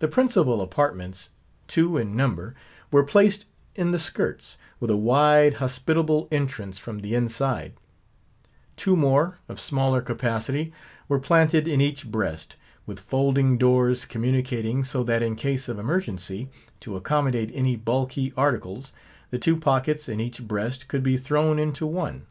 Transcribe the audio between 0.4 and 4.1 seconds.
apartments, two in number, were placed in the